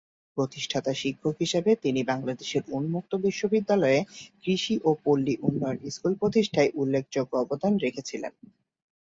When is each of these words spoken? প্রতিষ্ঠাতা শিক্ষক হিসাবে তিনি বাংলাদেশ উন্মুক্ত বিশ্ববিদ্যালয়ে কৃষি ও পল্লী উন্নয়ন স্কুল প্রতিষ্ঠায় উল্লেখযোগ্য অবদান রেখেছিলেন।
প্রতিষ্ঠাতা 0.37 0.91
শিক্ষক 0.93 1.35
হিসাবে 1.39 1.71
তিনি 1.75 2.01
বাংলাদেশ 2.03 2.51
উন্মুক্ত 2.71 3.11
বিশ্ববিদ্যালয়ে 3.25 3.99
কৃষি 4.43 4.75
ও 4.83 4.89
পল্লী 5.03 5.35
উন্নয়ন 5.41 5.77
স্কুল 5.89 6.13
প্রতিষ্ঠায় 6.15 6.73
উল্লেখযোগ্য 6.75 7.33
অবদান 7.37 7.73
রেখেছিলেন। 7.77 8.33